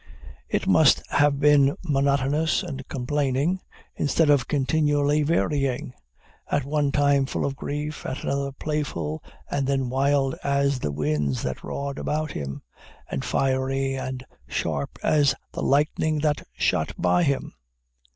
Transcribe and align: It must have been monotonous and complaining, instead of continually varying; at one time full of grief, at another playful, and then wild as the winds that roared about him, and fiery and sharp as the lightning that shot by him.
It 0.49 0.65
must 0.65 1.03
have 1.11 1.39
been 1.39 1.75
monotonous 1.85 2.63
and 2.63 2.87
complaining, 2.87 3.59
instead 3.95 4.31
of 4.31 4.47
continually 4.47 5.21
varying; 5.21 5.93
at 6.49 6.65
one 6.65 6.91
time 6.91 7.27
full 7.27 7.45
of 7.45 7.55
grief, 7.55 8.03
at 8.03 8.23
another 8.23 8.51
playful, 8.51 9.21
and 9.51 9.67
then 9.67 9.89
wild 9.91 10.33
as 10.43 10.79
the 10.79 10.91
winds 10.91 11.43
that 11.43 11.63
roared 11.63 11.99
about 11.99 12.31
him, 12.31 12.63
and 13.11 13.23
fiery 13.23 13.93
and 13.93 14.25
sharp 14.47 14.97
as 15.03 15.35
the 15.53 15.61
lightning 15.61 16.17
that 16.21 16.47
shot 16.57 16.93
by 16.97 17.21
him. 17.21 17.53